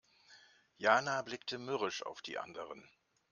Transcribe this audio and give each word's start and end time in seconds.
Jana 0.79 1.21
blickte 1.21 1.59
mürrisch 1.59 2.01
auf 2.03 2.23
die 2.23 2.39
anderen. 2.39 2.89